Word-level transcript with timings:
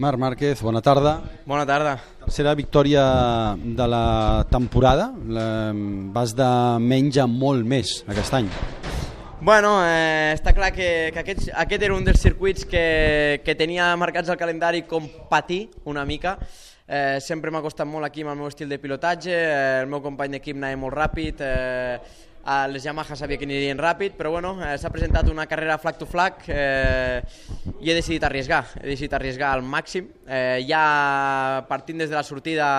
Marc 0.00 0.16
Márquez, 0.16 0.62
bona 0.62 0.80
tarda. 0.80 1.20
Bona 1.44 1.66
tarda. 1.68 1.98
Tercera 2.22 2.54
victòria 2.56 3.02
de 3.60 3.86
la 3.86 4.46
temporada. 4.48 5.10
Vas 6.14 6.32
de 6.32 6.46
menys 6.80 7.18
a 7.20 7.26
molt 7.28 7.68
més 7.68 7.98
aquest 8.08 8.38
any. 8.38 8.48
Bueno, 9.44 9.74
eh, 9.84 10.32
està 10.32 10.54
clar 10.56 10.70
que, 10.72 10.88
que 11.12 11.20
aquest, 11.20 11.50
aquest 11.52 11.84
era 11.84 11.98
un 11.98 12.08
dels 12.08 12.24
circuits 12.24 12.64
que, 12.64 13.42
que 13.44 13.56
tenia 13.60 13.90
marcats 14.00 14.32
al 14.32 14.40
calendari 14.40 14.86
com 14.88 15.04
patir 15.28 15.66
una 15.84 16.06
mica. 16.08 16.38
Eh, 16.88 17.20
sempre 17.20 17.52
m'ha 17.52 17.60
costat 17.60 17.84
molt 17.84 18.08
aquí 18.08 18.24
amb 18.24 18.32
el 18.32 18.40
meu 18.40 18.48
estil 18.48 18.72
de 18.72 18.80
pilotatge, 18.80 19.36
eh, 19.36 19.82
el 19.84 19.92
meu 19.92 20.00
company 20.00 20.38
d'equip 20.38 20.56
anava 20.56 20.80
molt 20.80 20.96
ràpid, 20.96 21.44
eh, 21.44 22.00
a 22.44 22.66
les 22.68 22.84
Yamaha 22.84 23.16
sabia 23.16 23.38
que 23.38 23.44
anirien 23.44 23.78
ràpid, 23.78 24.16
però 24.18 24.32
bueno, 24.32 24.54
eh, 24.64 24.76
s'ha 24.80 24.90
presentat 24.92 25.28
una 25.28 25.46
carrera 25.46 25.78
flag 25.78 25.98
to 26.00 26.06
flag 26.08 26.44
eh, 26.48 27.20
i 27.80 27.90
he 27.90 27.96
decidit 27.96 28.24
arriesgar, 28.24 28.64
he 28.80 28.88
decidit 28.88 29.16
arriesgar 29.18 29.52
al 29.54 29.62
màxim. 29.62 30.08
Eh, 30.26 30.64
ja 30.68 31.64
partint 31.68 32.00
des 32.00 32.10
de 32.10 32.16
la 32.16 32.24
sortida 32.24 32.70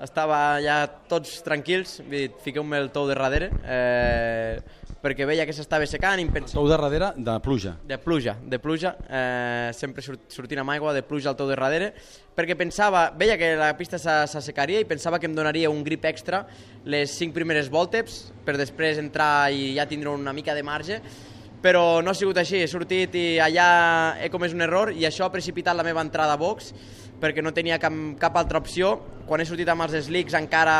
estava 0.00 0.60
ja 0.64 0.86
tots 1.08 1.42
tranquils, 1.44 1.98
fiqueu-me 2.42 2.78
el 2.80 2.88
tou 2.94 3.08
de 3.08 3.16
darrere, 3.16 3.50
eh, 3.64 4.60
perquè 5.02 5.26
veia 5.26 5.44
que 5.44 5.54
s'estava 5.54 5.86
secant 5.90 6.20
i 6.20 6.24
em 6.24 6.30
pensava... 6.32 6.60
Tou 6.60 6.68
de 6.70 6.76
darrere 6.78 7.10
de 7.16 7.34
pluja. 7.42 7.74
De 7.88 7.98
pluja, 7.98 8.36
de 8.40 8.60
pluja, 8.62 8.94
eh, 9.10 9.70
sempre 9.76 10.04
sortint 10.04 10.62
amb 10.62 10.72
aigua, 10.74 10.94
de 10.94 11.02
pluja 11.04 11.32
al 11.32 11.38
tou 11.38 11.50
de 11.50 11.56
darrere, 11.58 11.90
perquè 12.36 12.56
pensava, 12.56 13.08
veia 13.18 13.36
que 13.36 13.52
la 13.58 13.72
pista 13.76 13.98
s'assecaria 14.00 14.80
i 14.80 14.88
pensava 14.88 15.18
que 15.18 15.28
em 15.28 15.34
donaria 15.36 15.70
un 15.70 15.82
grip 15.84 16.06
extra 16.08 16.46
les 16.84 17.12
cinc 17.12 17.34
primeres 17.34 17.68
voltes 17.70 18.32
per 18.46 18.56
després 18.56 19.02
entrar 19.02 19.50
i 19.52 19.74
ja 19.76 19.88
tindre 19.90 20.14
una 20.14 20.32
mica 20.32 20.54
de 20.54 20.64
marge, 20.64 21.02
però 21.62 22.02
no 22.02 22.10
ha 22.10 22.18
sigut 22.18 22.40
així, 22.42 22.58
he 22.60 22.68
sortit 22.68 23.14
i 23.14 23.26
allà 23.40 24.18
he 24.20 24.28
comès 24.32 24.52
un 24.56 24.66
error 24.66 24.90
i 24.92 25.06
això 25.06 25.28
ha 25.28 25.32
precipitat 25.32 25.78
la 25.78 25.86
meva 25.86 26.02
entrada 26.02 26.34
a 26.34 26.40
box 26.40 26.72
perquè 27.22 27.42
no 27.44 27.52
tenia 27.54 27.78
cap, 27.78 27.94
cap 28.18 28.36
altra 28.36 28.58
opció. 28.58 28.96
Quan 29.28 29.40
he 29.40 29.46
sortit 29.46 29.68
amb 29.70 29.84
els 29.84 29.94
slicks 30.08 30.34
encara 30.34 30.74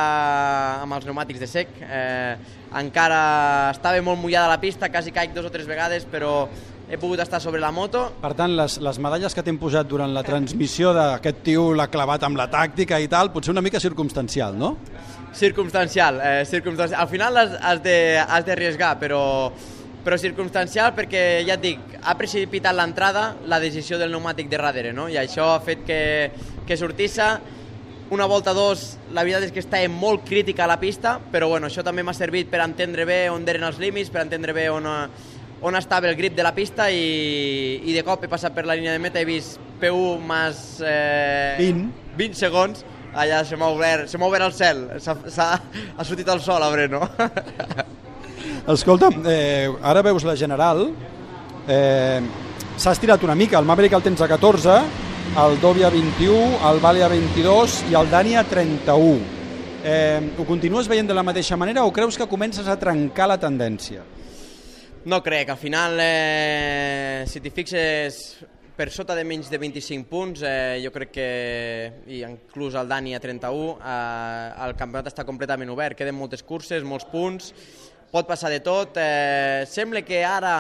amb 0.83 0.97
els 0.97 1.07
pneumàtics 1.07 1.39
de 1.39 1.47
sec, 1.47 1.77
eh, 1.87 2.35
encara 2.81 3.71
estava 3.71 4.03
molt 4.03 4.19
mullada 4.19 4.51
la 4.51 4.59
pista, 4.61 4.91
quasi 4.91 5.15
caic 5.15 5.37
dos 5.37 5.47
o 5.47 5.53
tres 5.55 5.69
vegades, 5.71 6.05
però 6.11 6.49
he 6.91 6.99
pogut 6.99 7.23
estar 7.23 7.39
sobre 7.41 7.61
la 7.63 7.71
moto. 7.71 8.03
Per 8.21 8.33
tant, 8.35 8.57
les, 8.59 8.81
les 8.83 8.99
medalles 8.99 9.33
que 9.33 9.45
t'hem 9.47 9.61
posat 9.61 9.87
durant 9.89 10.11
la 10.13 10.25
transmissió 10.27 10.91
d'aquest 10.97 11.45
tio 11.47 11.69
l'ha 11.79 11.87
clavat 11.93 12.27
amb 12.27 12.41
la 12.41 12.49
tàctica 12.51 12.99
i 12.99 13.07
tal, 13.09 13.31
potser 13.33 13.55
una 13.55 13.63
mica 13.63 13.81
circumstancial, 13.81 14.59
no? 14.59 14.75
Circumstancial, 15.33 16.19
eh, 16.21 16.43
circumstancial. 16.45 17.01
Al 17.01 17.09
final 17.09 17.39
has, 17.39 17.55
has 17.63 18.45
d'arriesgar, 18.45 18.97
però 19.01 19.23
però 20.05 20.19
circumstancial 20.19 20.93
perquè, 20.97 21.43
ja 21.47 21.57
et 21.57 21.63
dic, 21.63 21.97
ha 22.03 22.15
precipitat 22.19 22.75
l'entrada 22.75 23.33
la 23.51 23.61
decisió 23.63 23.99
del 24.01 24.11
pneumàtic 24.13 24.51
de 24.51 24.61
darrere, 24.61 24.93
no? 24.93 25.09
i 25.09 25.19
això 25.21 25.53
ha 25.55 25.61
fet 25.65 25.85
que, 25.87 26.01
que 26.67 26.79
sortissa 26.79 27.37
una 28.13 28.27
volta 28.29 28.53
dos, 28.53 28.99
la 29.17 29.23
veritat 29.25 29.47
és 29.47 29.53
que 29.55 29.63
estava 29.63 29.89
molt 29.89 30.27
crítica 30.29 30.67
a 30.67 30.69
la 30.69 30.77
pista, 30.77 31.15
però 31.33 31.49
bueno, 31.49 31.71
això 31.71 31.81
també 31.87 32.03
m'ha 32.05 32.13
servit 32.13 32.51
per 32.53 32.61
entendre 32.61 33.07
bé 33.09 33.23
on 33.33 33.47
eren 33.49 33.65
els 33.65 33.79
límits, 33.81 34.11
per 34.13 34.21
entendre 34.27 34.53
bé 34.53 34.67
on, 34.69 34.85
on 35.65 35.79
estava 35.79 36.11
el 36.11 36.19
grip 36.19 36.37
de 36.37 36.45
la 36.45 36.53
pista 36.53 36.91
i, 36.93 37.81
i 37.81 37.95
de 37.97 38.03
cop 38.05 38.27
he 38.27 38.29
passat 38.29 38.53
per 38.53 38.67
la 38.69 38.77
línia 38.77 38.93
de 38.93 39.01
meta, 39.01 39.23
he 39.23 39.25
vist 39.25 39.57
P1 39.81 40.29
més 40.29 40.61
eh, 40.85 41.57
20. 41.63 41.89
20 42.21 42.43
segons, 42.43 42.85
allà 43.17 43.41
se 43.49 43.57
m'ha 43.57 43.73
obert, 43.73 44.13
se 44.13 44.21
obert 44.21 44.45
el 44.45 44.55
cel, 44.61 44.85
s 44.99 45.09
ha, 45.09 45.17
s 45.33 45.41
ha, 45.41 45.49
ha 45.97 46.05
sortit 46.05 46.29
el 46.29 46.45
sol 46.45 46.69
a 46.69 46.71
Breno. 46.75 47.07
Escolta, 48.63 49.09
eh, 49.27 49.69
ara 49.83 50.03
veus 50.07 50.23
la 50.23 50.37
general, 50.39 50.85
eh, 51.67 52.21
s'ha 52.79 52.93
estirat 52.93 53.23
una 53.27 53.35
mica, 53.35 53.59
el 53.59 53.67
Maverick 53.67 53.97
el 53.99 54.03
tens 54.03 54.21
a 54.23 54.29
14, 54.29 54.77
el 55.43 55.61
Dobby 55.61 55.83
a 55.83 55.91
21, 55.91 56.61
el 56.71 56.79
Vale 56.79 57.03
a 57.03 57.09
22 57.09 57.91
i 57.91 57.97
el 57.99 58.09
Dani 58.11 58.37
a 58.37 58.45
31. 58.45 59.19
Eh, 59.83 60.31
ho 60.39 60.45
continues 60.47 60.87
veient 60.87 61.09
de 61.09 61.15
la 61.15 61.25
mateixa 61.27 61.57
manera 61.57 61.83
o 61.83 61.93
creus 61.93 62.17
que 62.17 62.29
comences 62.31 62.69
a 62.69 62.79
trencar 62.79 63.27
la 63.27 63.41
tendència? 63.41 64.05
No 65.11 65.19
crec, 65.23 65.51
al 65.51 65.59
final, 65.59 65.99
eh, 65.99 67.25
si 67.27 67.41
t'hi 67.43 67.51
fixes, 67.51 68.45
per 68.77 68.93
sota 68.95 69.17
de 69.19 69.25
menys 69.25 69.51
de 69.51 69.59
25 69.59 70.07
punts, 70.09 70.45
eh, 70.47 70.79
jo 70.85 70.93
crec 70.95 71.11
que, 71.11 71.31
i 72.07 72.23
inclús 72.23 72.79
el 72.79 72.87
Dani 72.87 73.17
a 73.17 73.21
31, 73.21 73.75
eh, 73.83 74.53
el 74.69 74.77
campionat 74.79 75.11
està 75.11 75.27
completament 75.27 75.75
obert, 75.75 75.99
queden 75.99 76.15
moltes 76.15 76.47
curses, 76.47 76.87
molts 76.87 77.11
punts, 77.11 77.51
pot 78.13 78.29
passar 78.29 78.51
de 78.53 78.61
tot. 78.61 78.99
Eh, 79.01 79.65
sembla 79.67 80.03
que 80.05 80.21
ara 80.21 80.57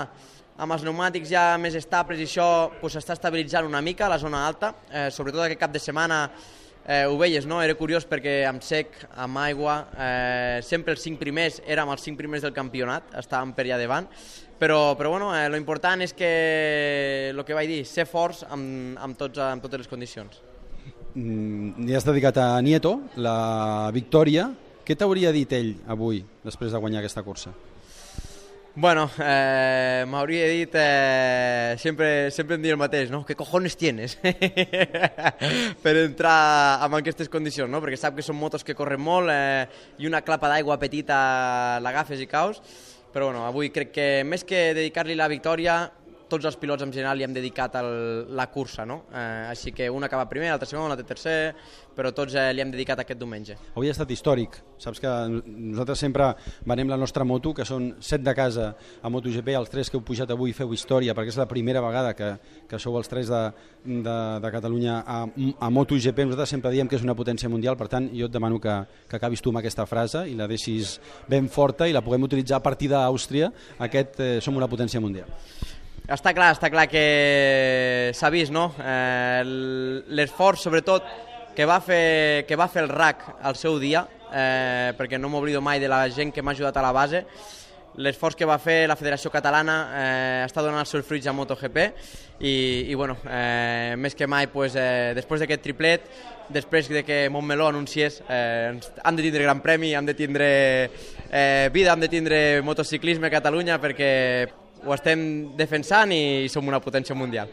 amb 0.56 0.72
els 0.72 0.84
pneumàtics 0.84 1.28
ja 1.28 1.44
més 1.60 1.76
estables 1.76 2.20
i 2.20 2.24
això 2.24 2.48
s'està 2.72 2.80
pues, 2.80 2.96
estabilitzant 2.96 3.68
una 3.68 3.82
mica 3.84 4.06
a 4.06 4.12
la 4.14 4.18
zona 4.20 4.46
alta, 4.46 4.72
eh, 4.90 5.10
sobretot 5.12 5.44
aquest 5.44 5.60
cap 5.60 5.72
de 5.72 5.82
setmana 5.82 6.22
eh, 6.86 7.04
ho 7.04 7.18
veies, 7.18 7.46
no? 7.46 7.60
Era 7.62 7.76
curiós 7.76 8.06
perquè 8.08 8.42
amb 8.48 8.64
sec, 8.64 8.96
amb 9.20 9.40
aigua, 9.42 9.76
eh, 9.92 10.62
sempre 10.64 10.96
els 10.96 11.04
cinc 11.04 11.20
primers 11.20 11.60
érem 11.66 11.92
els 11.92 12.08
cinc 12.08 12.18
primers 12.20 12.44
del 12.46 12.54
campionat, 12.56 13.12
estàvem 13.20 13.52
per 13.56 13.66
allà 13.66 13.80
davant, 13.84 14.08
però, 14.58 14.96
però 14.96 15.12
bueno, 15.12 15.32
eh, 15.36 15.48
lo 15.52 15.60
important 15.60 16.02
és 16.02 16.16
que, 16.16 16.32
el 17.34 17.44
que 17.44 17.58
vaig 17.58 17.68
dir, 17.68 17.82
ser 17.84 18.08
forts 18.08 18.46
amb, 18.48 18.96
amb, 18.96 19.18
tots, 19.18 19.44
amb 19.44 19.64
totes 19.64 19.84
les 19.84 19.92
condicions. 19.92 20.40
Mm, 21.14 21.88
I 21.88 21.96
has 21.96 22.08
dedicat 22.08 22.38
a 22.40 22.60
Nieto 22.64 22.98
la 23.20 23.90
victòria, 23.92 24.48
què 24.92 24.98
t'hauria 25.00 25.30
dit 25.32 25.48
ell 25.56 25.70
avui, 25.88 26.18
després 26.44 26.68
de 26.68 26.76
guanyar 26.76 27.00
aquesta 27.00 27.22
cursa? 27.24 27.54
Bueno, 28.74 29.06
eh, 29.24 30.04
m'hauria 30.08 30.50
dit, 30.50 30.74
eh, 30.76 31.76
sempre, 31.80 32.30
sempre 32.30 32.58
em 32.58 32.66
diu 32.66 32.74
el 32.74 32.80
mateix, 32.80 33.08
no? 33.12 33.22
¿Qué 33.24 33.32
cojones 33.36 33.76
tienes? 33.80 34.18
per 35.84 35.94
entrar 35.96 36.84
en 36.84 36.96
aquestes 36.98 37.32
condicions, 37.32 37.72
no? 37.72 37.80
Perquè 37.80 37.96
sap 38.00 38.18
que 38.18 38.24
són 38.24 38.36
motos 38.36 38.64
que 38.68 38.76
corren 38.76 39.00
molt 39.00 39.32
eh, 39.32 39.64
i 39.96 40.08
una 40.08 40.20
clapa 40.24 40.52
d'aigua 40.52 40.76
petita 40.80 41.80
l'agafes 41.80 42.20
i 42.20 42.28
caus. 42.28 42.60
Però 43.12 43.30
bueno, 43.30 43.46
avui 43.48 43.72
crec 43.72 43.96
que 43.96 44.06
més 44.28 44.44
que 44.44 44.74
dedicar-li 44.76 45.16
la 45.16 45.28
victòria, 45.32 45.86
tots 46.32 46.48
els 46.48 46.56
pilots 46.60 46.84
en 46.86 46.92
general 46.94 47.18
li 47.18 47.26
hem 47.26 47.34
dedicat 47.36 47.76
el, 47.82 47.92
la 48.36 48.48
cursa, 48.52 48.86
no? 48.88 49.02
Eh, 49.12 49.52
així 49.52 49.74
que 49.76 49.90
un 49.92 50.04
acaba 50.06 50.28
primer, 50.30 50.50
l'altre 50.52 50.68
segon, 50.70 50.88
l'altre 50.88 51.06
tercer, 51.08 51.52
però 51.92 52.12
tots 52.16 52.36
eh, 52.38 52.48
li 52.54 52.64
hem 52.64 52.72
dedicat 52.72 53.02
aquest 53.02 53.20
diumenge. 53.20 53.58
Avui 53.76 53.90
ha 53.90 53.94
estat 53.94 54.10
històric. 54.14 54.56
Saps 54.82 54.98
que 55.02 55.10
nosaltres 55.46 56.00
sempre 56.02 56.32
venem 56.66 56.90
la 56.90 56.98
nostra 56.98 57.26
moto, 57.28 57.52
que 57.54 57.66
són 57.68 57.92
set 58.02 58.24
de 58.24 58.34
casa 58.34 58.72
a 59.02 59.10
MotoGP, 59.12 59.52
els 59.58 59.70
tres 59.70 59.90
que 59.92 59.98
heu 59.98 60.04
pujat 60.06 60.32
avui 60.32 60.54
feu 60.56 60.72
història, 60.74 61.14
perquè 61.14 61.34
és 61.34 61.38
la 61.38 61.48
primera 61.50 61.82
vegada 61.84 62.14
que, 62.18 62.32
que 62.70 62.80
sou 62.82 62.96
els 62.98 63.10
tres 63.12 63.30
de, 63.30 63.42
de, 63.84 64.16
de 64.42 64.52
Catalunya 64.56 65.02
a, 65.04 65.20
a 65.28 65.70
MotoGP. 65.70 66.24
Nosaltres 66.30 66.56
sempre 66.56 66.72
diem 66.74 66.90
que 66.90 66.98
és 66.98 67.06
una 67.06 67.16
potència 67.18 67.50
mundial, 67.52 67.78
per 67.78 67.90
tant, 67.92 68.08
jo 68.16 68.30
et 68.30 68.34
demano 68.34 68.58
que, 68.62 68.78
que 69.10 69.20
acabis 69.20 69.44
tu 69.44 69.52
amb 69.52 69.62
aquesta 69.62 69.86
frase 69.86 70.24
i 70.30 70.34
la 70.38 70.48
deixis 70.50 70.96
ben 71.30 71.50
forta 71.52 71.86
i 71.86 71.94
la 71.94 72.02
puguem 72.02 72.26
utilitzar 72.26 72.58
a 72.58 72.64
partir 72.64 72.90
d'Àustria. 72.92 73.52
Aquest 73.86 74.20
eh, 74.20 74.34
som 74.42 74.56
una 74.58 74.70
potència 74.70 75.02
mundial. 75.02 75.30
Està 76.10 76.32
clar, 76.34 76.50
està 76.56 76.66
clar 76.72 76.88
que 76.90 78.10
s'ha 78.18 78.30
vist, 78.34 78.50
no? 78.50 78.72
Eh, 78.82 79.42
L'esforç, 80.10 80.64
sobretot, 80.66 81.06
que 81.54 81.66
va, 81.68 81.78
fer, 81.84 82.44
que 82.48 82.58
va 82.58 82.66
fer 82.66 82.82
el 82.82 82.90
RAC 82.90 83.22
al 83.42 83.54
seu 83.60 83.78
dia, 83.78 84.02
eh, 84.32 84.90
perquè 84.98 85.20
no 85.20 85.30
m'oblido 85.30 85.60
mai 85.62 85.78
de 85.78 85.90
la 85.92 86.08
gent 86.10 86.32
que 86.34 86.42
m'ha 86.42 86.56
ajudat 86.56 86.80
a 86.80 86.82
la 86.82 86.92
base, 86.96 87.22
l'esforç 88.02 88.38
que 88.40 88.48
va 88.48 88.56
fer 88.56 88.86
la 88.88 88.96
Federació 88.96 89.30
Catalana 89.30 89.76
eh, 89.92 90.44
està 90.46 90.62
donant 90.64 90.80
els 90.80 90.88
seus 90.88 91.04
fruits 91.04 91.28
a 91.28 91.34
MotoGP 91.36 91.78
i, 92.40 92.54
i 92.88 92.94
bueno, 92.96 93.18
eh, 93.28 93.92
més 94.00 94.16
que 94.16 94.26
mai 94.26 94.48
pues, 94.48 94.78
eh, 94.80 95.12
després 95.14 95.42
d'aquest 95.42 95.62
triplet 95.62 96.06
després 96.52 96.88
de 96.88 97.04
que 97.04 97.28
Montmeló 97.28 97.68
anunciés 97.68 98.22
eh, 98.28 98.72
hem 98.72 99.20
de 99.20 99.26
tindre 99.26 99.44
gran 99.44 99.60
premi, 99.60 99.92
hem 99.92 100.08
de 100.08 100.16
tindre 100.16 100.48
eh, 100.88 101.68
vida, 101.72 101.92
hem 101.92 102.00
de 102.00 102.08
tindre 102.08 102.40
motociclisme 102.64 103.28
a 103.28 103.34
Catalunya 103.36 103.76
perquè 103.82 104.61
ho 104.84 104.94
estem 104.94 105.22
defensant 105.58 106.12
i 106.14 106.48
som 106.52 106.66
una 106.68 106.80
potència 106.82 107.16
mundial. 107.16 107.50